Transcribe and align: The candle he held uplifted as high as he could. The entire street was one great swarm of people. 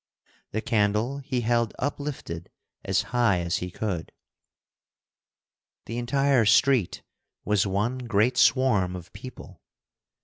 The 0.49 0.61
candle 0.61 1.19
he 1.19 1.41
held 1.41 1.75
uplifted 1.77 2.49
as 2.83 3.03
high 3.13 3.37
as 3.41 3.57
he 3.57 3.69
could. 3.69 4.11
The 5.85 5.99
entire 5.99 6.45
street 6.45 7.03
was 7.45 7.67
one 7.67 7.99
great 7.99 8.35
swarm 8.35 8.95
of 8.95 9.13
people. 9.13 9.61